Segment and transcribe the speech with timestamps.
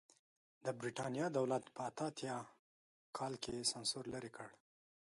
[0.65, 2.37] د برېټانیا دولت په اته اتیا
[3.17, 4.49] کال کې سانسور لرې کړ.